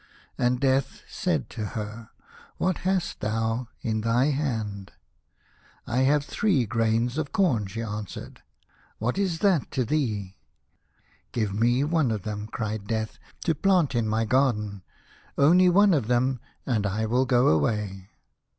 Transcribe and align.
And 0.35 0.59
Death 0.59 1.03
said 1.07 1.47
to 1.51 1.63
her," 1.77 2.09
What 2.57 2.79
hast 2.79 3.19
thou 3.19 3.67
in 3.83 4.01
thy 4.01 4.31
hand?"" 4.31 4.93
I 5.85 5.97
have 5.99 6.25
three 6.25 6.65
grains 6.65 7.19
of 7.19 7.31
corn," 7.31 7.67
she 7.67 7.81
an 7.81 8.05
swered;" 8.05 8.39
what 8.97 9.19
is 9.19 9.37
that 9.41 9.69
to 9.69 9.85
thee?"" 9.85 10.37
Give 11.33 11.53
me 11.53 11.83
one 11.83 12.09
of 12.09 12.23
them," 12.23 12.47
cried 12.47 12.87
Death," 12.87 13.19
to 13.45 13.53
plant 13.53 13.93
in 13.93 14.07
my 14.07 14.25
garden; 14.25 14.81
only 15.37 15.69
one 15.69 15.93
of 15.93 16.07
them, 16.07 16.39
and 16.65 16.87
I 16.87 17.05
will 17.05 17.27
go 17.27 17.49
away." 17.49 18.09